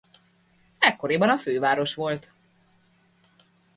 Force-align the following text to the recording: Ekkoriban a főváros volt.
Ekkoriban 0.79 1.29
a 1.29 1.37
főváros 1.37 1.93
volt. 1.95 2.33